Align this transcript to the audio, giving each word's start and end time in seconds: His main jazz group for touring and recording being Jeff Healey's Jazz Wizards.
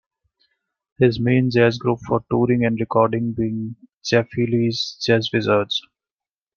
His 0.97 1.19
main 1.19 1.51
jazz 1.51 1.77
group 1.77 1.99
for 2.07 2.25
touring 2.31 2.65
and 2.65 2.79
recording 2.79 3.33
being 3.33 3.75
Jeff 4.03 4.31
Healey's 4.31 4.97
Jazz 4.99 5.29
Wizards. 5.31 5.79